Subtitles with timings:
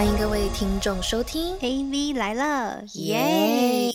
[0.00, 3.92] 欢迎各位听众收听 AV 来了，耶！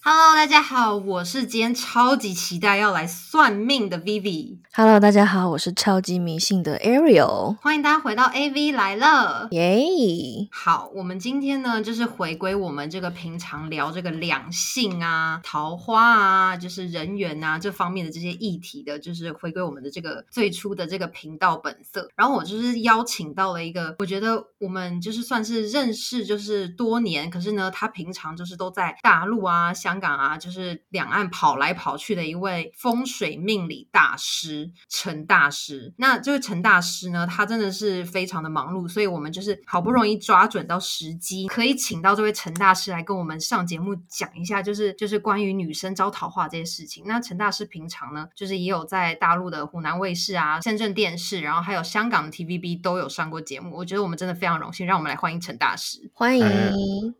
[0.00, 9.48] Hello，大家好，我是今天超级期待要来算命的 Vivi，Hello，大家好，我是超级迷信的 Ariel，欢迎大家回到 AV 来了。
[9.50, 10.48] 耶！
[10.52, 22.08] 好，我们今天呢，就是回归我们这个平常聊这个两性啊、桃花啊，就是人缘啊这方面的这些议题的，就是回归我们的这个最初的这个频道本色。
[22.14, 35.92] 然后我就是邀请到了一个，我觉得我们就是算是认识就是多年，可是呢，他平常就是都在大陆啊、香港啊，就是两岸跑来跑去的一位风水命理大师陈大师。
[35.96, 47.04] 那这位陈大师呢，他真的是非常的忙碌，所以我们就是好不容易抓准到时机，可以请到这位陈大师来跟我们上节目讲一下，就是就是关于女生招桃花这些事情。
[47.06, 53.76] 那陈大师平常呢，就是也有在大陆的湖南卫视啊、深圳电视，然后还有香港的 TVB 都有上过节目。
[53.76, 56.10] 我觉得我们真的非常荣幸，让我们来欢迎陈大师。
[56.14, 56.44] 欢迎！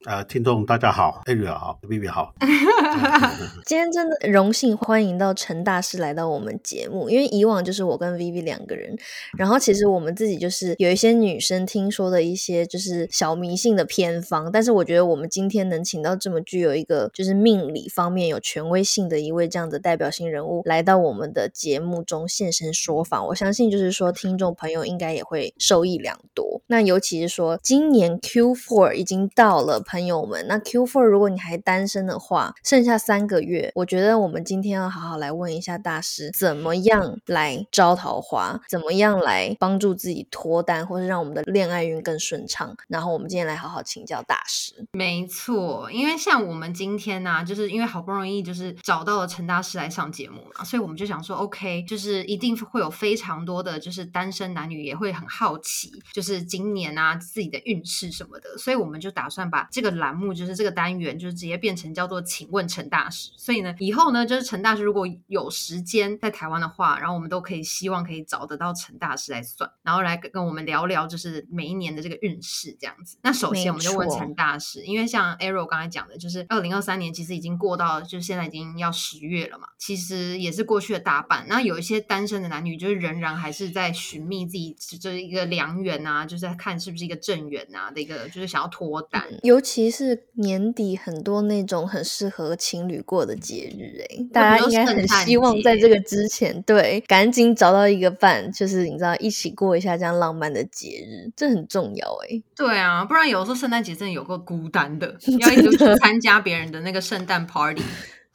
[0.05, 2.35] 呃，听众大家好，Ariel 好，Vivi 好，
[3.64, 8.97] 今天真的荣幸欢迎到陈大师来到我们节目，因为以往就是我跟 Vivi 两个人，
[9.37, 26.62] 然后其实我们自己就是有一些女生听说的一些就是小迷信的偏方，但是我觉得我们今天能请到这么具有一个就是命理方面有权威性的一位这样的代表性人物来到我们的节目中现身说法，我相信就是说听众朋友应该也会受益良多。
[26.67, 42.77] 那尤其是说今年 Q4 已经到了，朋友们，那 Q4 如果你还单身的话，剩下三个月，我觉得我们今天要好好来问一下大师，怎么样来招桃花，怎么样来帮助自己脱单，或是让我们的恋爱运更顺畅。
[42.89, 44.87] 然后我们今天来好好请教大师。
[44.93, 63.31] 没错，因为像我们今天呢、就是因为好不容易就是找到了陈大师来上节目嘛，所以我们就想说，OK，就是一定会有非常多的就是单身男女也会很好奇，就是今年啊自己的运势什么的，所以我们就打算把这个栏目，就是这个单元，就是直接变成叫做“请问陈大师”。
[63.37, 73.17] 所以呢，以后呢，就是陈大师如果有时间在台湾的话，然后我们都可以希望可以找得到陈大师来算，然后来跟我们聊聊就是每一年的这个运势这样子。
[73.23, 81.47] 那首先我们就问陈大师，因为像 Arrow 刚才讲的，就是二零二三年其实已经过到，就是现在已经要十月了嘛，其实也是过去的大半。
[81.49, 89.25] 那有一些单身的男女，就是仍然还是在寻觅自己就是一个良缘啊，就是在看是不是一个正缘啊的一个，就是想要脱单。
[89.43, 107.83] 尤其是年底很多那种很适合情侣过的节日、欸，大家应该很希望在这个之前，对，赶紧找到一个伴，就是你知道一起过一下这样浪漫的节日，这很重要哎、对啊，不然有时候圣诞节真的有个孤单的， 要一直去参加别人的那个圣诞 party，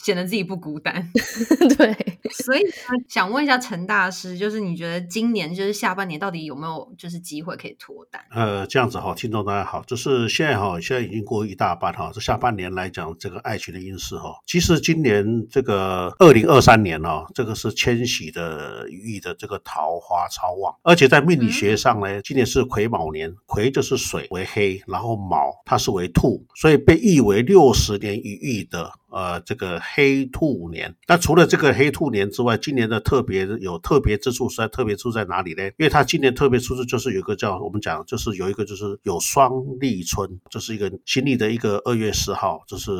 [0.04, 1.10] 显得自己不孤单。
[1.78, 1.96] 对，
[2.44, 2.72] 所以呢，
[3.08, 8.22] 想问一下陈大师，就是你觉得今年就是下半年到底有没有就是机会可以脱单？
[8.32, 30.94] 呃，这样子哈，听众大家好，就是现在哈，现在已经过一大半哈，这下半年来讲，这个爱情的运势哈，其实今年这个二零二三年哦，这个是千禧的寓意的这个桃花超旺，而且在命理学上呢，今年是癸卯年，癸就是水为黑，然后卯它是为兔，所以被誉为六十年一遇的呃这个黑兔年。
[31.08, 35.64] 那除了这个黑兔年之外，今年的特别有特别之处是在特别处在哪里呢？
[35.78, 42.92] 因为它今年特别之处就是有一个叫我们讲，就是有一个就是有双立春，这是一个新历的一个二月四号，这是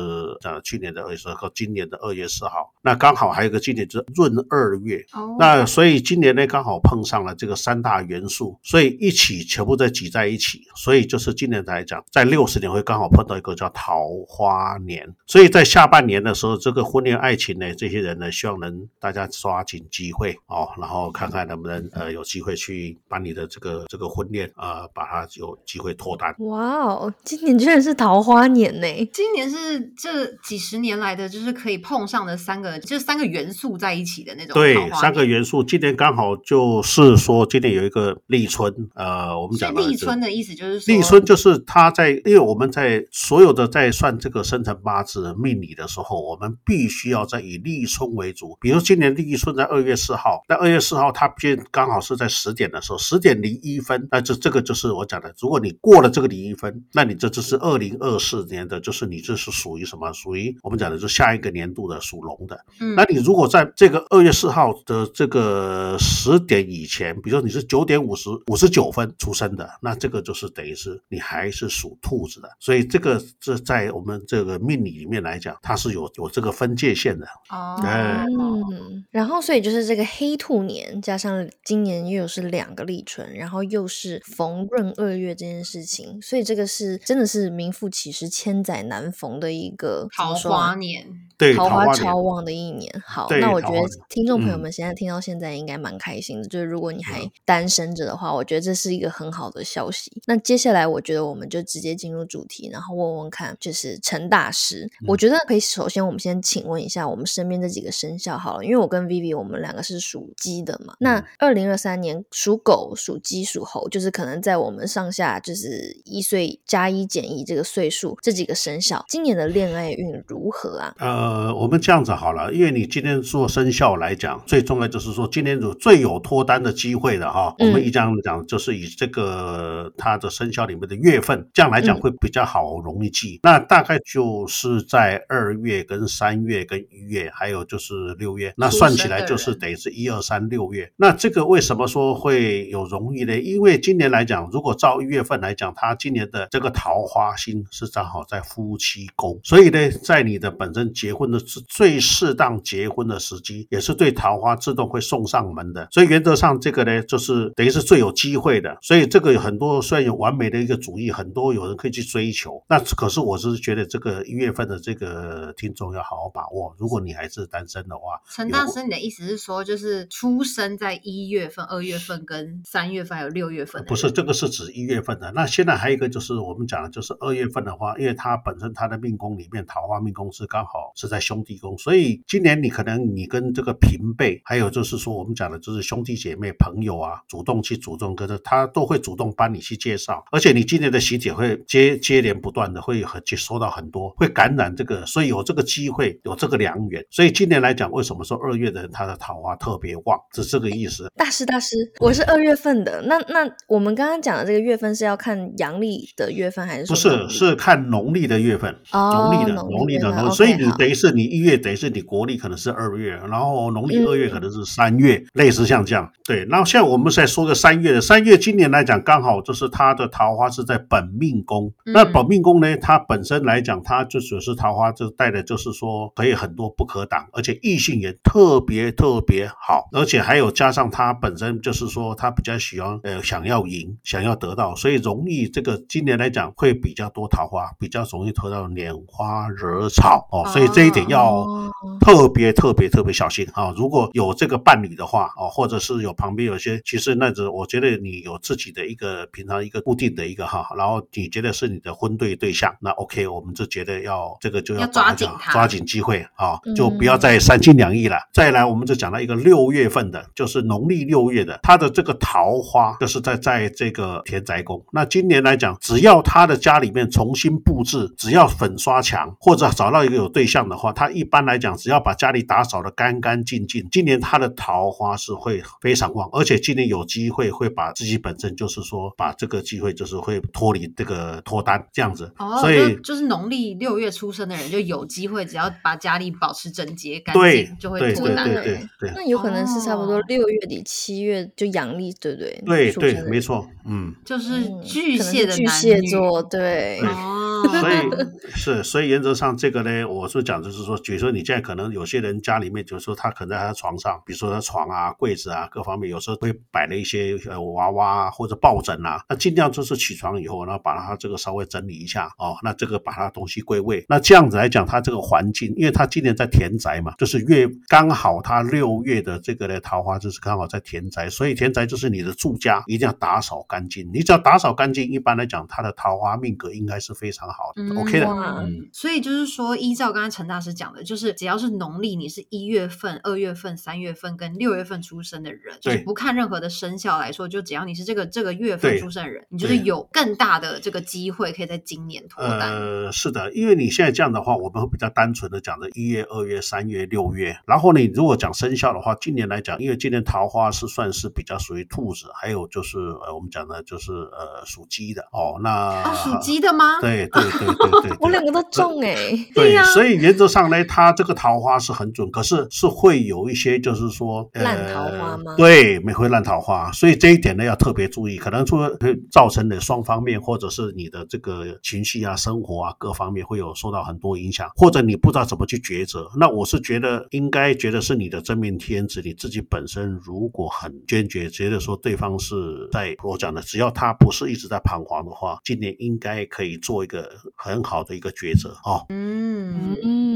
[0.42, 2.72] 呃去年的二月四号，今年的二月四号。
[2.82, 26.34] 那刚好还有一个今年就是闰二月，哦那所以今年呢，刚好碰上了这个三大元素，所以一起全部在挤在一起，所以就是今年来讲，在六十年会刚好碰到一个叫桃花年，所以在下半年的时候，这个婚恋爱情呢，这些人呢，希望能大家抓紧机会哦，然后看看能不能呃有机会去把你的这个这个婚恋呃，把它有机会脱单。
[26.38, 48.56] 哇哦，今年居然是桃花年呢、今年是这几十年来的，就是可以碰上的三个，就是三个元素在一起的那种对。，三个元素，今年刚好就是说，今年有一个立春，呃，我们讲立春的意思就是说，立春就是他在，因为我们在所有的在算这个生辰八字命理的时候，我们必须要在以立春为主。
[48.60, 60.12] 比如今年立春在二月四号，那二月四号它偏刚好是在十点的时候，十点零一分，那这这个就是我讲的，如果你过了这个零一分，那你这就是二零二四年的，就是你这是属于什么？
[60.12, 62.58] 属于我们讲的就下一个年度的属龙的。
[62.80, 77.26] 嗯，那你如果在这个二月四号的这个十点以前，比如说你是九点五十五十九分出生的，那这个就是等于是你还是属兔子的，所以这个这在我们这个命理里面来讲，它是有有这个分界线的。
[77.50, 92.90] 哦，哎嗯，然后所以就是这个黑兔年，加上今年又是两个立春，然后又是逢闰二月这件事情，所以这个是真的是名副其实千载难逢的一个桃花年，对，桃花年超旺的一年。
[93.06, 100.10] 好，那我觉得听众朋友嗯们现在听到现在应该蛮开心的，就是如果你还单身着的话，我觉得这是一个很好的消息。
[100.26, 110.94] 那接下来我觉得我们就直接进入主题，然后问问看，就是陈大师，嗯我觉得可以首先我们先请问一下我们身边这几个生肖好了，因为我跟 Vivi 我们两个是属鸡的嘛。
[111.00, 120.94] 那嗯二零二三年属狗、属鸡、属猴，就是可能在我们上下就是一岁加一减一这个岁数这几个生肖，今年的恋爱运如何啊？
[120.98, 127.54] 呃，我们这样子好了，因为你今天做生肖来讲，最重要就是说，今年有最有脱单的机会的哈。
[127.58, 133.40] 嗯我们一这样讲，就是以这个它的生肖里面的月份，这样来讲嗯会比较好容易记。
[133.42, 140.90] 那大概就是在二月、跟三月、跟一月，还有就是六月，那算起来就是等于是一二三六月。
[140.96, 143.38] 那这个为什么说会有容易呢？
[143.38, 155.88] 因为今年来讲，如果照一月份来讲，他今年的这个桃花星是正好在夫妻宫，所以呢，在你的本身结婚的是最适当结婚的时机，也是对桃花自动会送上门的。
[155.90, 158.76] 所以原则上这个呢，就是等于是最有机会的。
[158.80, 162.62] 所以这个有很多虽然有完美的一个主意，很多有人可以去追求。
[162.68, 166.74] 那可是我是觉得这个一月份的这个听众要好好把握。
[166.78, 173.84] 如果你还是单身的话，陈大师，你的意思是说，就是出生在一月份、二月份、跟三月份还有六月份？
[173.84, 175.30] 不是，这个是指一月份的。
[175.32, 197.04] 那现在还有一个就是我们讲的，就是二月份的话，因为它本身它的命宫里面桃花命宫是刚好是在兄弟宫，所以今年你可能你跟这个平辈，还有就是说我们讲的就是兄弟姐妹、朋友啊，主动去主动跟着他都会主动帮你去介绍，而且你今年的喜帖会接接连不断的会很接收到很多，会感染这个，所以有这个机会，有这个良缘。
[197.10, 201.10] 所以今年来讲，为什么说二月的人他的桃花特别旺，是这个意思。
[201.16, 203.02] 大师，大师，我是二月份的。
[203.02, 216.10] 那那我们刚刚讲的这个月份是要看阳历的月份，还是不是，是看农历的月份，哦农历的农历的农历，所以你等于是你一月，等于是你国历可能是二月，然后农历嗯二月可能是三月，类似像这样。
[216.24, 243.72] 对，然后现在我们再说个三月的，三月今年来讲刚好就是它的桃花是在本命宫，那嗯本命宫呢，它本身来讲，它就只是桃花，就带的就是说可以很多不可挡，而且异性也特别特别好，而且还有加上他本身就是说他比较喜欢呃想要赢，想要得到，所以容易这个今年来讲会比较多桃花，比较容易得到拈花惹草哦，所以这一点要哦特别特别特别小心啊！
[243.76, 258.16] 如果有这个伴侣的话哦，或者是有旁边有些，其实那种我觉得你有自己的一个平常一个固定的一个哈，然后你觉得是你的婚对对象，那 OK，我们就觉得要这个就要抓紧抓紧机会啊，嗯就不要再三心两意了。
[258.32, 264.84] 再来，我们就讲到一个六月份的，就是农历六月的，他的这个桃花就是在在这个田宅宫。
[264.92, 288.44] 那今年来讲，只要他的家里面重新布置，只要粉刷墙或者找到一个有对象的话，他一般来讲，只要把家里打扫的干干净净，今年他的桃花是会非常旺，而且今年有机会会把自己本身就是说把这个机会就是会脱离这个脱单这样子，哦，所以就就是农历六月出生的人就有机会，只要把家里保持整洁干对净，就会对对脱单。
[288.44, 289.12] 对对对。
[289.14, 292.62] 那有可能是差不多哦六月底七月就阳历，对不对？
[292.64, 297.00] 对对没错，嗯，就是嗯巨蟹的巨蟹座，对。
[297.00, 328.88] 哦，所以是，所以原则上这个呢，我是讲就是说，比如说你现在可能有些人家里面，就是说他可能在他的床上，比如说他床啊、柜子啊各方面，有时候会摆了一些呃娃娃啊或者抱枕啊，那尽量就是起床以后，然后把它这个稍微整理一下哦，那这个把它东西归位，那这样子来讲，它这个环境，因为他今年在田宅嘛，就是月刚好他六月的这个呢桃花就是刚好在田宅，所以田宅就是你的住家一定要打扫干净，你只要打扫干净，一般来讲他的桃花命格应该是非常好的、嗯 o k 的，嗯。
[328.92, 342.72] 所以就是说，依照刚才陈大师讲的，就是只要是农历，你是一月份、二月份、三月份跟六月份出生的人，就是不看任何的生肖来说，就只要你是这个这个月份出生的人，你就是有更大的这个机会可以在今年脱单。
[342.72, 347.56] 呃，是的，因为你现在这样的话，我们会比较单纯的讲的一月、二月、三月、六月。
[347.66, 355.60] 然后你如果讲生肖的话，今年来讲，因为今年桃花是算是比较属于兔子，还有就是呃，我们讲的就是呃属鸡的哦。
[355.62, 356.98] 那哦，属鸡的吗？
[357.00, 359.14] 对对对对 对，我两个都中哎。
[359.54, 365.54] 对呀，所以原则上呢，它这个桃花是很准，可是是会有一些就是说烂桃花吗？
[365.56, 376.30] 对，没会烂桃花，所以这一点呢要特别注意，可能说会造成的双方面或者是你的这个情绪啊、生活啊各方面会有受到很多影响，或者你不知道怎么去抉择。
[376.36, 382.54] 那我是觉得应该觉得是你的真命天子，你自己本身如果很坚决，觉得说对方是
[382.92, 389.04] 在我讲的，只要他不是一直在彷徨的话，今年应该可以做一个很好的一个抉择哦。
[389.08, 390.33] 嗯嗯，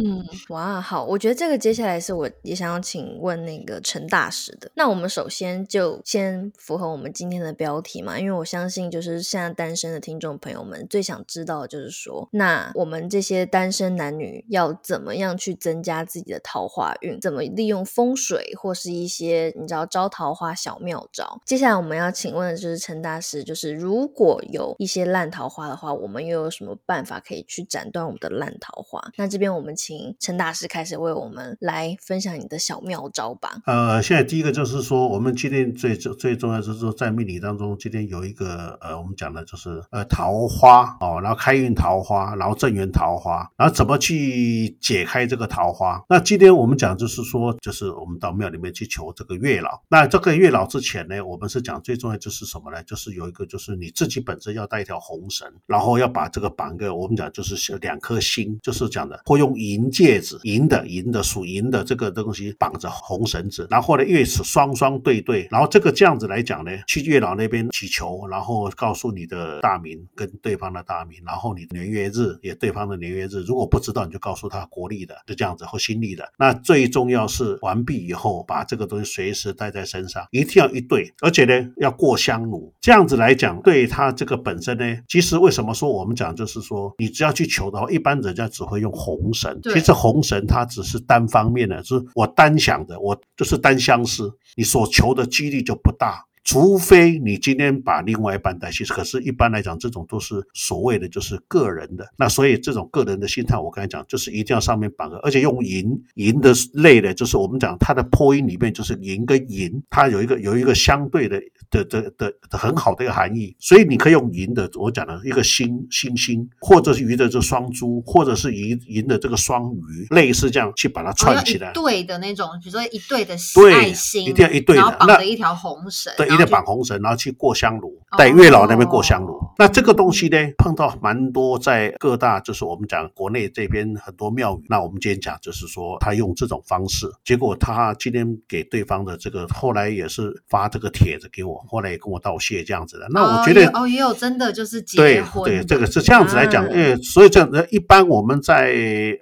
[0.48, 4.70] 哇，好，我觉得这个接下来是我也想要请问那个陈大使的。
[4.74, 17.20] 那我们首先就先符合我们今天的标题嘛，因为我相信就是现在单身的听众朋友们最想知道的就是说，那我们这些单身男女要怎么样去增加自己的桃花运？
[17.20, 21.40] 怎么利用风水或是一些你知道招桃花小妙招？
[21.44, 29.02] 接下来我们要请问的就是陈大师，就是如果有一些烂桃花的话，我们又有什么办法可以去斩断我们的烂桃花？
[29.16, 33.62] 那这边我们请陈大师开始为我们来分享你的小妙招吧。
[33.66, 46.02] 呃，现在第一个就是说，我们今天最最最重要就是说，在命理当中，今天有一个呃，我们讲的就是呃桃花哦，然后开运桃花，然后正缘桃花，然后怎么去解开这个桃花？
[46.08, 49.80] 那今天我们讲就是说，就是我们到庙里面去求这个月老。
[49.88, 52.82] 那这个月老之前呢，我们是讲最重要就是什么呢？
[52.84, 76.24] 就是有一个就是你自己本身要带一条红绳，然后要把这个绑个我们讲就是两颗心，就是讲的会用银戒指，银的银的属银的这个东西绑着红绳子，然后呢月是双双对对，然后这个这样子来讲呢，去月老那边祈求，然后告诉你的大名跟对方的大名，然后你年月日也对方的年月日，如果不知道你就告诉他国历的，就这样子或新历的。
[76.38, 96.22] 那最重要是完毕以后，把这个东西随时带在身上，一定要一对，而且呢要过香炉，这样子来讲，对他这个本身呢，其实为什么说我们讲就是说，你只要去求的话，一般人家只会用红绳，其实这红绳它只是单方面的，是我单想的，我就是单相思，你所求的几率就不大。
[96.48, 102.08] 除非你今天把另外一半带去，可是一般来讲，这种都是所谓的就是个人的。
[102.16, 111.38] 那所以这种个人的心态，我刚才讲，就是一定要上面绑个，而且用银银的类的，就是我们讲它的破音里面就是银跟银，它有一个有一个相对的
[111.68, 113.54] 的的的很好的一个含义。
[113.58, 121.72] 所以你可以用银的，我讲的一个星星星，或者是鱼的这双珠，或者是银银的这个双鱼，类似这样去把它串起来。
[121.74, 123.34] 对的那种，比如说一对的
[123.74, 126.10] 爱心，一定要一对的，绑着一条红绳。
[126.16, 126.37] 对。
[126.40, 129.38] 要绑红绳，然后去过香炉，在月老那边过香炉。
[129.58, 134.64] 那这个东西呢，碰到蛮多在各大，就是我们讲国内这边很多庙宇。
[134.68, 143.08] 那我们今天讲，就是说他用这种方式，结果他今天给对方的这个，后来也是发这个帖子给我，后来也跟我道谢这样子的。
[143.10, 148.72] 那我觉得哦，也有真的就是结婚，对这个是这样子来讲，因为所以这样，一般我们在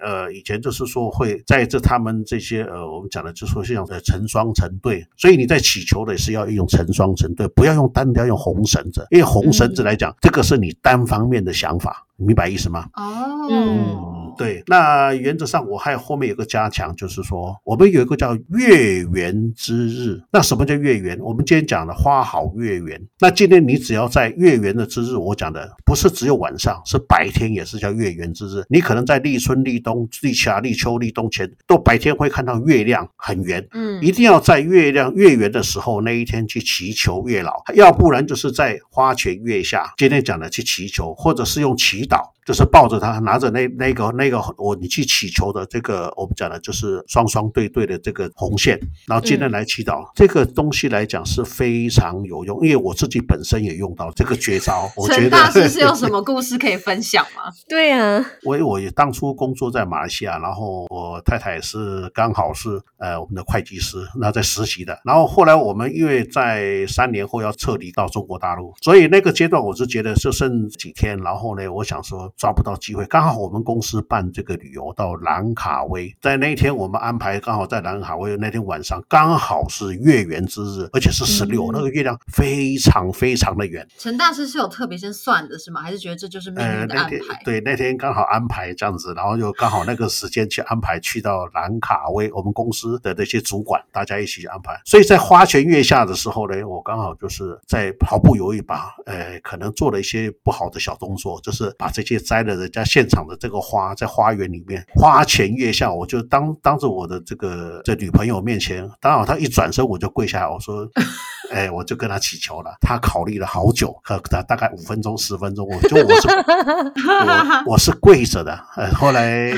[0.01, 7.06] 呃以前就是说会在这他们这些呃我们讲的就说像成双成对，所以你在祈求的是要用成双。
[7.15, 12.85] 成对，不要用单条，用红绳子，因为红绳子来讲，这个是你单方面的想法，明白意思吗？
[12.93, 14.26] 哦，嗯。
[14.37, 20.21] 对，那原则上我还有后面有个加强，就是说我们有一个叫月圆之日。
[20.31, 21.17] 那什么叫月圆？
[21.19, 23.01] 我们今天讲的花好月圆。
[23.19, 28.63] 那今天你只要在月圆的之日，我讲的不是只有晚上，是白天也是叫月圆之日。
[28.69, 33.65] 你可能在立春、立冬、立夏、立秋、立冬前，都白天会看到月亮很圆。
[33.73, 39.91] 嗯，一定要在月亮月圆的时候那一天去祈求月老，要不然就是在花前月下。
[39.97, 42.21] 今天讲的去祈求，或者是用祈祷。
[42.47, 54.89] 就是抱着他，拿着那那个那个我你去祈求的这个，我们讲的就是双双对对的这个红线，然后今天来祈祷这个东西来讲是非常有用，因为我自己本身也用到这个绝招。
[54.95, 57.51] 我陈大师是有 什么故事可以分享吗？
[57.67, 72.31] 对啊，我我也当初工作在马来西亚，然后我太太是刚好是呃我们的会计师，那在实习的，然后后来我们因为在三年后要撤离到中国大陆，所以那个阶段我是觉得就剩几天，然后呢，我想说。
[72.37, 83.85] 抓不到机会，刚好我们公司办这个旅游到兰卡威，在那一天我们安排刚好在兰卡威那天晚上刚好是月圆之日，而且是十六，那个月亮非常非常的圆。
[83.97, 85.81] 陈大师是有特别先算的是吗？
[85.81, 87.41] 还是觉得这就是命运的安排？
[87.43, 102.21] 对，那天刚好安排这样子，然后就刚好那个时间去安排去到兰卡威，我们公司的那些主管大家一起安排，所以在花前月下的时候呢，我刚好就是在毫不犹豫把呃可能做了一些不好的小动作，就是把这些。
[102.27, 110.85] 摘了人家现场的这个花，在花园里面花前月下，我就当当着我的这个这女朋友面前，当好她一转身我就跪下来，我说，
[111.51, 112.75] 哎，我就跟她祈求了。
[112.81, 116.27] 她考虑了好久，可大大概五分钟十分钟，我就我是
[117.65, 119.53] 我我是跪着的，呃，后来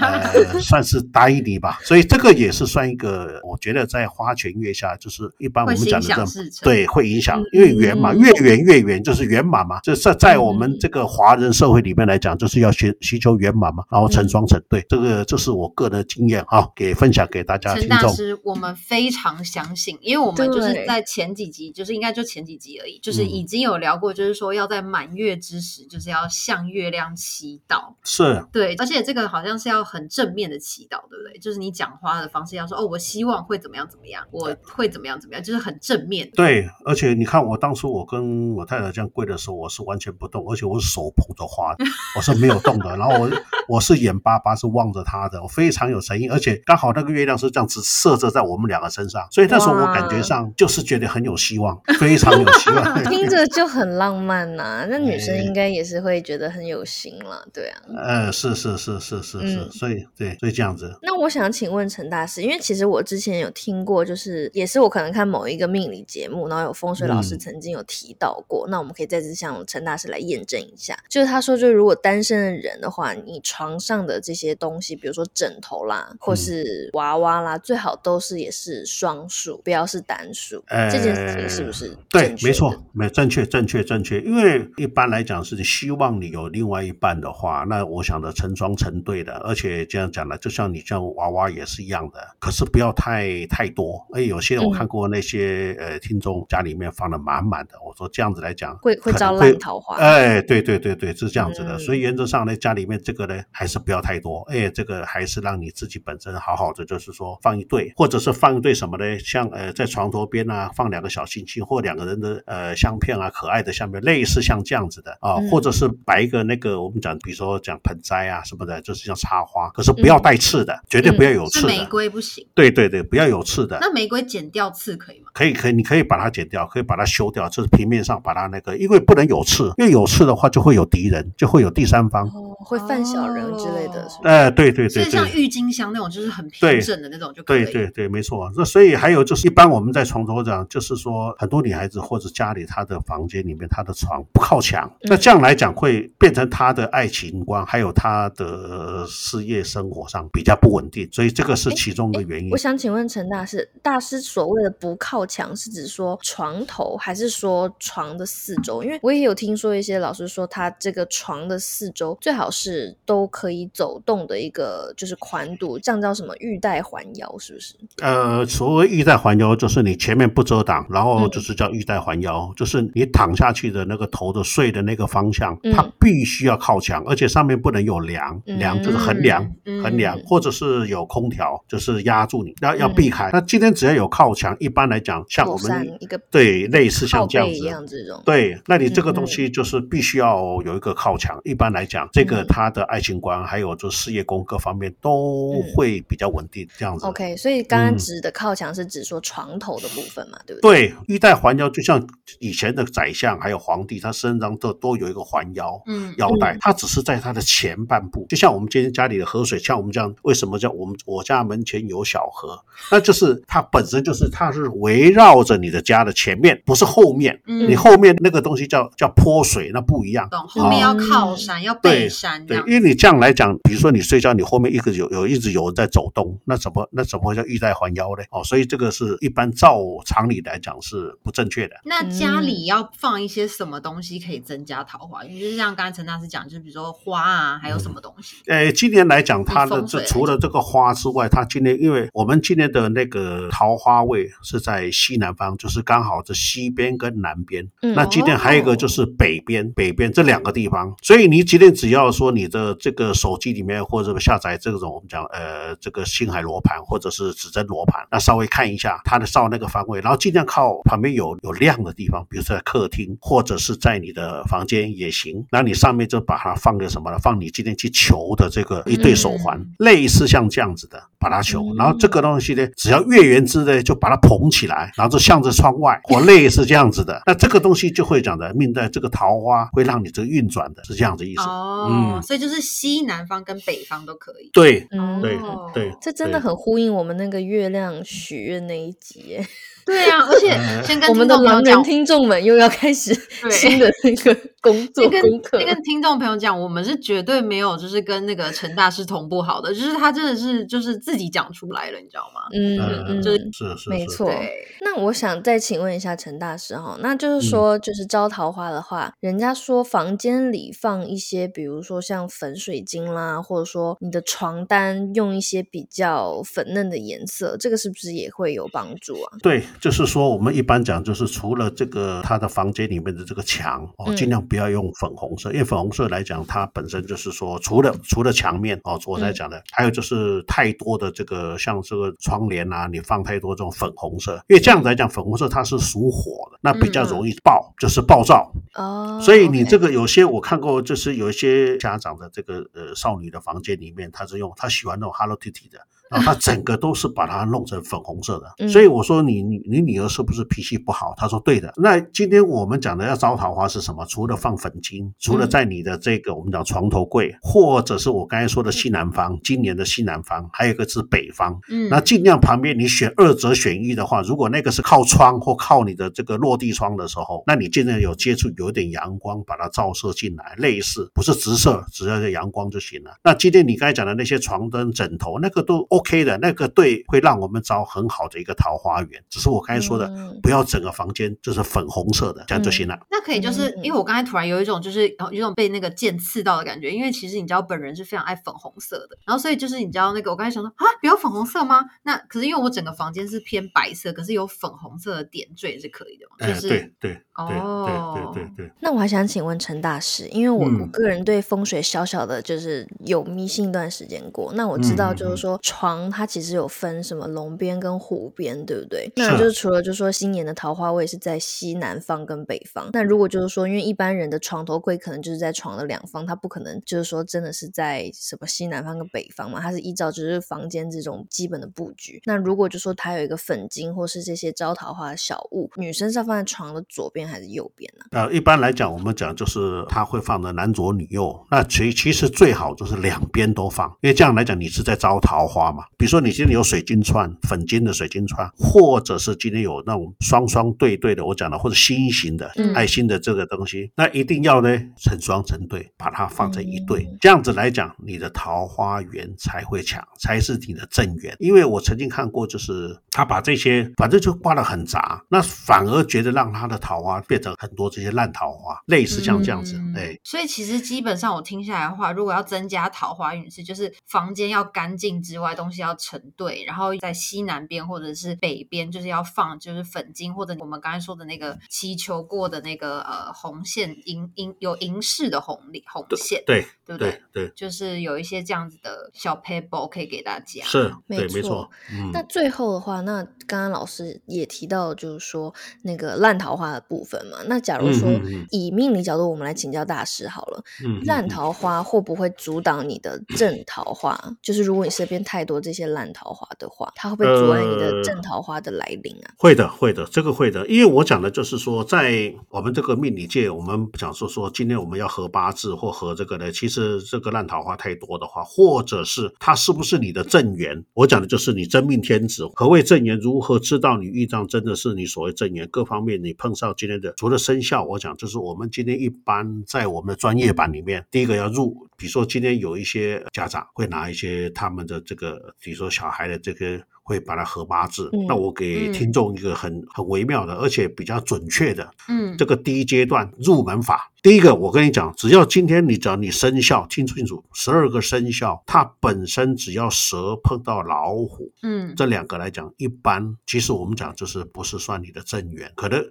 [0.00, 1.78] 呃算是答应你吧。
[1.82, 6.26] 所以这个也是算一个，我觉得在花前月下，就是一般我们讲的这样，
[6.62, 9.80] 对，会影响，因为圆嘛，越圆越圆，就是圆满嘛。
[9.82, 14.84] 这在在我们这个华人社会里面来讲，就是要寻寻求圆满嘛，然后成双成对。
[14.88, 17.98] 这个这是我个人的经验啊，给分享给大家听众。
[17.98, 27.94] 陈大师，我们非常相信，因为我们就是在前几集，就是应该就前几集而已，就是已经有聊过，就是说要在满月之时，就是要向月亮祈祷。
[28.02, 31.38] 是，对，而且这个好像是要很正面的祈祷，对不对？
[31.38, 36.30] 就是你讲话的方式要说哦，我希望会怎么样怎么样，我会怎么样怎么样，就是很正面。
[36.34, 41.69] 对，而且你看我当初我跟我太太这样跪的时候，我是完全不动，而且我是手捧着花，
[42.16, 42.96] 我是没有动的。
[42.96, 43.30] 然后我
[43.68, 53.04] 我是眼巴巴是望着他的，我非常有诚意，而且刚好那个月亮是这样子射着在我们两个身上，所以那时候我感觉上就是觉得很有希望，非常有希望。
[53.10, 57.80] 听着就很浪漫呐，那女生应该也是会觉得很有心了，对啊。
[57.96, 60.98] 呃，是是是是是是，所以对，所以这样子。
[61.02, 80.64] 那我想请问陈大师，因为其实我之前有听过，就是也是我可能看某一个命理节目，然后有风水老师曾经有提到过，那我们可以再次向陈大师来验证一下，就是他说，就如果单身的人的话，你床上的这些东西，比如说枕头啦，或是娃娃啦，最好都是也是双数，不要是单数。
[80.90, 81.94] 这件事情是不是？
[82.08, 84.20] 对，没错，没正确，正确，正确。
[84.22, 94.06] 因为一般来讲是希望你有另外一半的话，那我想的成双成对的，而且这样讲呢，就像你这样娃娃也是一样的，可是不要太太多。
[94.14, 99.96] 哎，有些我看过那些呃听众家里面放的满满的，我说这样子来讲会会招烂桃花。
[99.96, 101.78] 哎，对对对对，是这样子的。
[101.78, 104.40] 所以原则上呢，家里面这个呢还是不要太多。
[104.50, 109.18] 哎，这个还是让你自己本身好好的，就是说放一对，或者是放一对什么呢？
[109.18, 121.68] 像呃在床头边啊放两个小星星，或两个人的呃相片啊，可爱的相片，类似像这样子的啊，或者是摆一个那个我们讲，比如说讲盆栽啊什么的，就是像插花，可是不要带刺的，绝对不要有刺的。
[121.68, 122.46] 玫瑰不行。
[122.54, 123.78] 对对对，不要有刺的。
[123.80, 125.30] 那玫瑰剪掉刺可以吗？
[125.32, 132.30] 可以可以，你可以把它剪掉，可以把它修掉，就是平面上把它那个，因为不能有刺，因为有刺的话就会有敌人，就会有第三方，
[132.66, 134.06] 会犯小人之类的。
[134.24, 134.90] 哎，对对对。
[134.90, 137.64] 所以像郁金香那种，就是很平整的那种就可以。
[137.64, 138.52] 对对对，没错。
[138.54, 152.50] 那所以还有就是，一般我们在床头讲，就是说很多女孩子或者家里她的房间里面，她的床不靠墙，那这样来讲会变成她的爱情观，还有她的事业生活上比较不稳定，所以这个是其中的原因。
[152.50, 158.84] 我想请问陈大师，大师所谓的不靠墙是指说床头，还是说床的四周？
[158.84, 167.74] 因为我也有听说一些老师说，他这个床的四周最好是都可以走动的一个就是宽度，这样叫什么玉带环腰，是不是？
[168.02, 179.44] 呃，所谓玉带环腰，就是你前面不遮挡，然后就是叫玉带环腰，就是你躺下去的那个头的睡的那个方向，它必须要靠墙，而且上面不能有梁，梁就是横梁，
[179.82, 183.30] 横梁，或者是有空调，就是压住你，要要避开。
[183.32, 191.38] 那今天只要有靠墙，一般来讲，像我们一个对类似像这样子这种，对，那你这个东西就是必须要有一个靠墙。
[191.44, 197.06] 一般来讲，这个他的爱情观还有就事业宫各方面都会比较稳定，这样子。
[197.06, 200.88] OK，所以刚刚指的靠墙是指说床头的部分嘛，对不对？
[200.88, 202.02] 对，玉带环腰，就像
[202.38, 212.58] 以前的宰相还有皇帝，他身上都都有一个环腰，嗯，腰带，他只是在他的前半部，就像我们今天家里的河水，像我们这样，为什么叫我们我家门前有小河？
[212.90, 217.40] 那就是它本身就是它是围绕着你的家的前面，不是后面。
[217.44, 220.28] 你后面那个东西叫叫泼水，那不一样。
[220.30, 222.44] 懂，后面要靠山，要背山。
[222.46, 228.24] 对，因为你这样来讲，比如说你睡觉，你后面一个有有一直有人在走动，那怎么那怎么会叫玉带环腰呢？
[228.30, 231.76] 哦，所以这个是一般照常理来讲是不正确的。
[231.84, 235.24] 那家里要放一些什么东西可以增加桃花？
[235.24, 238.36] 因为就是像刚才陈大师讲，就是比如说花啊，还有什么东西？
[238.46, 247.66] 呃，今年来讲，它的这除了这个花之外，它今年因为我们今年的那个桃花位是在西南方，就是刚好这西边跟南边。
[247.80, 250.94] 那今天还有一个就是北边，北边这两个地方。
[251.02, 265.44] 所以你今天只要说你的这个手机里面或者下载这种我们讲呃这个星海罗盘或者是指针罗盘，那稍微看一下它的照那个方位，然后尽量靠旁边有有亮的地方，比如说在客厅或者是在你的房间也行。
[265.50, 267.18] 那你上面就把它放个什么呢？
[267.18, 271.74] 放你今天去求的这个一对手环，类似像这样子的，把它求。
[271.76, 277.22] 然后这个东西呢，只要月圆之呢，就把它捧起来，然后就向着窗外或类似这样子的。
[277.26, 280.79] 那这个东西就会讲的命在这个桃花会让你这个运转的。
[280.80, 281.42] 的，是这样的意思。
[281.42, 284.50] 哦，嗯所以就是西南方跟北方都可以。
[284.52, 289.38] 对嗯，对哦对，这真的很呼应我们那个月亮许愿那一集。
[289.86, 293.12] 对啊，而且呃先跟我们的狼人，听众们又要开始
[293.50, 302.40] 新的那个工作先跟功课先跟听众朋友讲，我们是绝对没有就是跟那个陈大师同步好的，就是他真的是就是自己讲出来了，你知道吗？
[302.54, 303.38] 嗯呃嗯，就是
[303.76, 304.26] 是没错。
[304.26, 304.50] 对，
[304.82, 319.38] 那我想再请问一下陈大师哈，那嗯就是说，就是招桃花的话，人家说房间里放一些，比如说像粉水晶啦，或者说你的床单用一些比较粉嫩的颜色，这个是不是也会有帮助啊？
[319.42, 324.20] 对，就是说我们一般讲，就是除了这个他的房间里面的这个墙哦，嗯。
[324.20, 338.52] 尽量不要用粉红色，因为粉红色来讲，它本身就是说，除了除了墙面哦，我才讲的，还有就是太多的这个像这个窗帘啊，你放太多这种粉红色，因为这样子来讲，粉红色它是属火的，那比较容易爆，就是暴躁。
[338.74, 345.78] 哦，所以你这个有些我看过，就是有一些家长的这个呃少女的房间里面，她是用她喜欢那种 Hello Kitty 的。
[346.10, 351.14] 然后他整个都是把它弄成粉红色的，嗯所以我说你你你女儿是不是脾气不好？
[351.16, 351.72] 他说对的。
[351.76, 354.04] 那今天我们讲的要招桃花是什么？
[354.06, 361.56] 除了放粉晶，除了在你的这个我们讲床头柜，或者是我刚才说的西南方，今年的西南方，还有一个是北方。
[361.70, 373.12] 嗯，那尽量旁边你选二者选一的话，如果那个是靠窗或靠你的这个落地窗的时候，那你尽量有接触有一点阳光，把它照射进来，类似不是直射，只要是阳光就行了。
[373.22, 379.22] 那今天你刚才讲的那些床灯、枕头，那个都 OK 的，那个对会让我们找很好的一个桃花源。
[379.28, 382.98] 只是我刚才说的，嗯不要整个房间就是粉红色的，这样就行了。
[383.10, 391.84] 那可以就是嗯因为我刚才突然有一种就是有有一种被那个剑刺到的感觉，因为其实你知道本人是非常爱粉红色的，然后所以就是你知道那个我刚才想说啊，不要粉红色吗？
[392.02, 396.36] 那可是因为我整个房间是偏白色，可是有粉红色的点缀是可以的嘛？
[396.40, 398.72] 哎，就是对对对哦对对对对。
[398.80, 404.52] 那我还想请问陈大师，因为我、嗯我个人对风水小小的就是有迷信一段时间过。
[404.54, 409.10] 那我知道就是说床它其实有分什么龙边跟虎边，对不对？
[409.16, 422.20] 那就是除了就是说新年的桃花位是在西南方跟北方，那如果就是说因为一般人的床头柜可能就是在床的两方，它不可能就是说真的是在什么西南方跟北方嘛，它是依照就是房间这种基本的布局。
[422.26, 431.46] 那如果就说它有一个粉晶或是这些招桃花的小物，女生是要放在床的左边还是右边呢、呃，一般来讲，我们讲就是它会放的男左女右。
[431.50, 435.79] 那其其实最好就是两边都放，因为这样来讲你是在招桃花嘛。
[435.96, 447.02] 比如说你今天有水晶串，粉晶的水晶串，或者是今天有那种双双对对的，我讲的或者心形的、嗯爱心的这个东西，那一定要呢成双成对，把它放成一对。
[447.04, 451.36] 嗯这样子来讲，你的桃花源才会强，才是你的正缘。
[451.38, 460.18] 因为我曾经看过，就是他把这些反正就挂得很杂，那反而觉得让他的桃花变成很多这些烂桃花，类似像这样子，嗯哎。
[460.24, 480.64] 所以其实基本上我听下来的话，如果要增加桃花运势，就是房间要干净之外，东西要成对，然后在西南边或者是北边，就是要放就是粉晶或者我们刚才说的那个祈求过的那个呃红线银银有银饰的红里红线，对对不对对，就是有一些这样子的小 paper 可以给大家。
[480.64, 481.68] 是，没对，没错
[482.12, 487.38] 那最后的话，那刚刚老师也提到，就是说那个烂桃花的部分嘛。
[487.46, 488.08] 那假如说
[488.50, 494.18] 以命理角度，我们来请教大师好了，嗯烂桃花会不会阻挡你的正桃花？
[494.42, 499.32] 就是如果你身边太多这些烂桃花的话，它会不会阻碍你的呃正桃花的来临啊？
[499.38, 510.84] 会的，会的，这个会的，因为我讲的就是说，在我们这个命理界，我们讲说说，今天我们要合八字或合这个呢，其实这个烂桃花太多的话，或者是它是不是你的正缘？
[510.92, 512.46] 我讲的就是你真命天子。
[512.54, 513.18] 何谓正缘？
[513.18, 515.66] 如何知道你遇到真的是你所谓正缘？
[515.70, 526.82] 各方面你碰上今天的，除了生肖，我讲就是我们今天一般在我们的专业版里面，第一个要入，比如说今天有一些家长会拿一些他们的这个，比如说小孩的这个。
[527.02, 534.10] 会把它合八字，嗯那我给嗯听众一个很很微妙的，而且比较准确的嗯，这个第一阶段入门法。
[534.22, 546.04] 第一个，我跟你讲，只要今天你只要你生肖听清楚，十二个生肖，它本身只要蛇碰到老虎嗯这两个来讲，一般其实我们讲就是不是算你的正缘，可能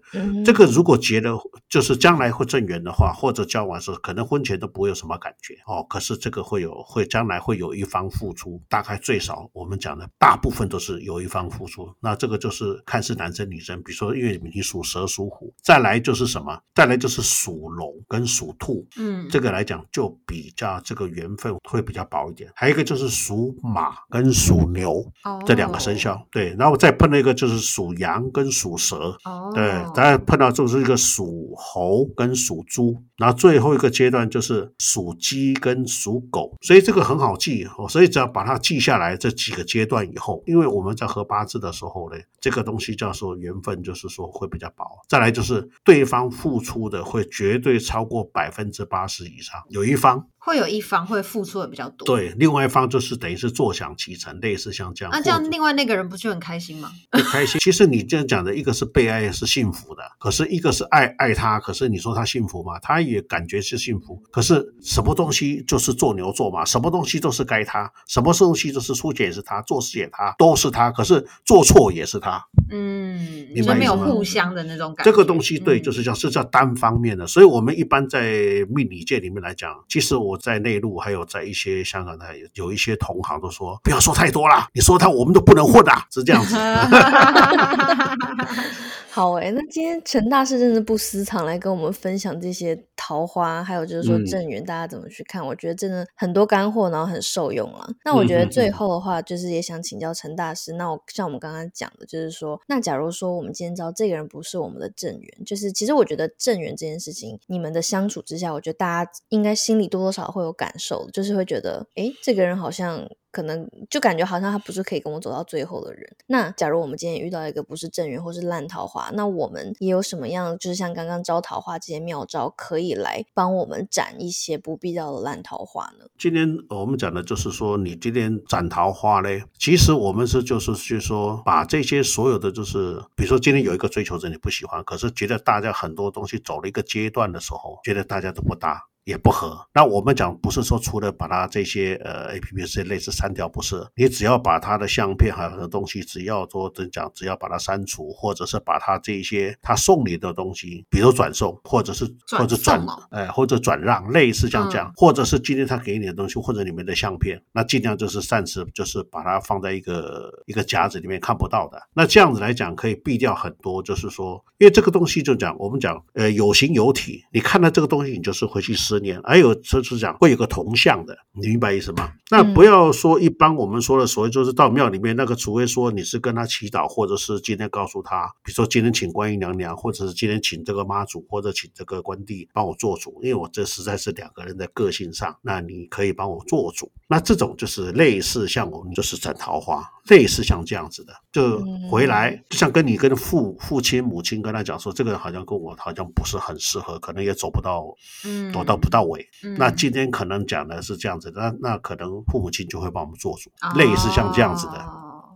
[0.43, 1.37] 这个如果结了，
[1.69, 5.85] 就是将来会正缘的话，或者交往时可能婚前都不会有什么感觉哦。
[5.87, 13.75] 可是这个会有，会将来会有一方付出，大概最少我们讲的大部分都就是有一方付出，那这个就是看是男生女生。
[13.83, 16.57] 比如说，因为你属蛇属虎，再来就是什么？
[16.73, 22.49] 再来就是属龙跟属兔，嗯，这个来讲就比较这个缘分会比较薄一点。
[22.55, 37.89] 还有一个就是属马跟属牛哦这两个生肖，对，然后再碰到一个就是属羊跟属蛇，哦，对，再碰到就是一个属猴跟属猪，然后最后一个阶段就是属鸡跟属狗，所以这个很好记哦。
[37.89, 44.85] 所以只要把它记下来这几个阶段以后，因为我们在合八字的时候呢，这个东西叫做缘分，就是说会比较薄。
[45.07, 55.11] 再来就是对方付出的会绝对超过百分之八十以上，有一方会有一方会付出的比较多。，对，另外一方就是等于是坐享其成，类似像这样。
[55.11, 56.89] 那这样另外那个人不就很开心吗？
[57.11, 57.59] 不开心。
[57.59, 62.79] 其实你这样讲的，一个是被爱是幸福的，可是一个是爱爱他，可是你说他幸福吗？
[62.79, 72.41] 他也感觉是幸福，可是什么东西就是做牛做马，什么东西都是该他，什么东西都是出钱也是他，做事也他，都是他，可是做错也是他。
[72.71, 75.11] 嗯，你们没有互相的那种感觉。
[75.11, 86.55] 这个东西对，嗯就是叫是叫单方面的，所以我们一般在命理界里面来讲，其实我在内陆还有在一些香港的有一些同行都说，不要说太多啦，你说他我们都不能混啊，是这样子。
[89.11, 97.89] 好诶，那今天陈大师真的不私藏来跟我们分享这些桃花，还有就是说嗯正缘大家怎么去看，我觉得真的很多干货，然后很受用了。
[98.05, 116.15] 那我觉得最后的话，就是也想请教陈大师，那我像我们刚刚讲的，就是说，那假如说我们今天知道这个人不是我们的正缘，就是其实我觉得正缘这件事情，你们的相处之下，我觉得大家应该心里多多少少会有感受，就是会觉得，诶，这个人好像可能就感觉好像他不是可以跟我走到最后的人。
[116.27, 126.05] 那假如我们今天遇到一个不是正缘或是烂桃花，那我们也有什么样，就是像刚刚招桃花这些妙招，可以来帮我们斩一些不必要的烂桃花呢？
[126.17, 138.87] 今天我们讲的就是说，你今天斩桃花嘞，其实我们是就是去说，把这些所有的就是，比如说今天有一个追求者你不喜欢，可是觉得大家很多东西走了一个阶段的时候，觉得大家都不搭。
[139.09, 139.59] 也不合。
[139.73, 152.05] 那我们讲不是说除了把它这些呃 A P P 这些类似删掉，不是，你只要把它的相片还有很多东西，只要说真讲，只要把它删除，或者是把它这一些他送你的东西，比如转送，或者是
[152.37, 161.81] 或者转哎或者转让，类似这样讲，嗯或者是今天他给你的东西，或者你们的相片，那尽量就是暂时就是把它放在一个一个夹子里面看不到的。
[161.93, 172.11] 那这样子来讲，可以避掉很多，就是说，因为这个东西就讲我们讲呃有形有体，你看到这个东西，你就是回去十年，还有就是讲会有个铜像的，你明白意思吗？
[172.29, 186.91] 那不要说一般我们说的所谓就是到庙里面那个，除非说你是跟他祈祷，或者是今天告诉他，比如说今天请观音娘娘，或者是今天请这个妈祖，或者请这个关帝帮我做主，因为我这实在是两个人的个性上，那你可以帮我做主。
[187.07, 197.85] 那这种就是类似像我们就是斩桃花，类似像这样子的，就回来就像跟你跟父父亲母亲跟他讲说，这个人好像跟我好像不是很适合，可能也走不到，
[198.25, 198.51] 嗯。
[198.51, 199.23] 走到不到尾。
[199.43, 199.55] 嗯。
[199.57, 204.85] 那今天可能讲的是这样子，那那可能父母亲就会帮我们做主，哦类似像这样子的。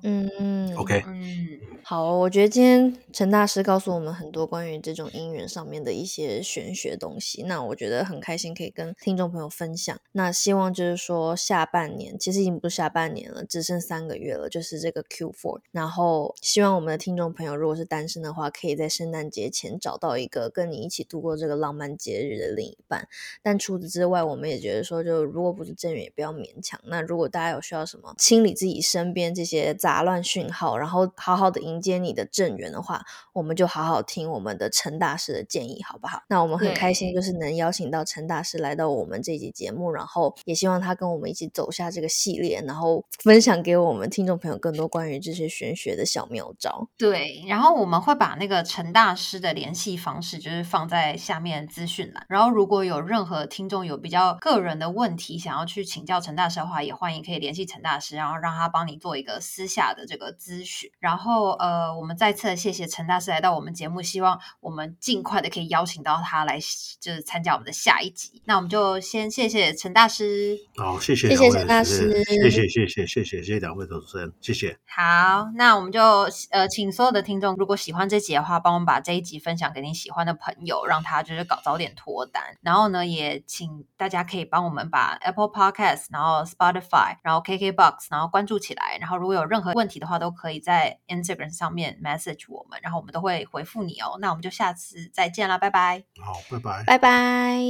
[0.03, 0.75] 嗯。
[0.75, 9.99] OK，嗯，好，我觉得今天陈大师告诉我们很多关于这种姻缘上面的一些玄学东西，那我觉得很开心可以跟听众朋友分享。
[10.13, 15.59] 那希望就是说下半年，其实已经不是下半年了，只剩三个月了，就是这个 Q4。
[15.71, 23.09] 然后希望我们的听众朋友如果是单身的话，可以在圣诞节前找到一个跟你一起度过这个浪漫节日的另一半。
[23.41, 26.79] 但除此之外，我们也觉得说，就如果不是正缘，也不要勉强。
[26.85, 36.21] 那如果大家有需要什么清理自己身边这些杂乱讯号，然后好好的迎接你的正缘的话，我们就好好听我们的陈大师的建议，好不好？
[36.27, 46.87] 那我们很开心，就是能邀请到陈大师来到我们这集节目，然后也希望他跟我们一起走下这个系列，然后分享给我们听众朋友更多关于这些玄学的小妙招。
[46.97, 52.25] 对，然后我们会把那个陈大师的联系方式，就是放在下面资讯栏。
[52.29, 60.89] 然后如果有任何听众有比较个人的问题想要去请教陈大师的话，也欢迎可以联系陈大师，然后让他帮你做一个私下的这个咨询。
[60.99, 66.59] 然后呃，我们再次谢谢陈大师来到我们节目，希望我们尽快的可以邀请到他来，
[66.99, 68.41] 就是参加我们的下一集。
[68.43, 70.57] 那我们就先谢谢陈大师。
[70.75, 74.77] 好，谢谢，谢谢陈大师，谢谢，谢谢，谢谢，谢谢两位主持人，谢谢。
[74.85, 82.43] 好，那我们就呃，请所有的听众，如果喜欢这集的话，帮我们把这一集分享给你喜欢的朋友，让他就是搞早点脱单。
[82.61, 88.97] 然后呢，也请大家可以帮我们把 Apple Podcast，然后 Spotify，然后 KKBox，然后关注起来。
[88.99, 91.52] 然后如果有任何问题的话，都可以在 Instagram。
[91.53, 94.17] 上面 message 我们，然后我们都会回复你哦。
[94.19, 96.03] 那我们就下次再见啦，拜拜。
[96.19, 97.61] 好，拜拜，拜拜，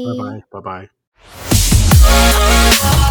[0.50, 0.88] 拜拜，拜
[2.90, 3.03] 拜。